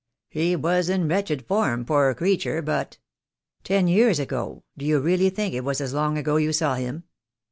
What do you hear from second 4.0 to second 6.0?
ago, do you really think it was as